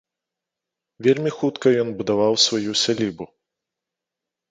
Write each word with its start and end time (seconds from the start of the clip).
Вельмі 1.07 1.31
хутка 1.39 1.67
ён 1.83 1.91
будаваў 1.99 2.33
сваю 2.45 2.71
сялібу. 2.85 3.25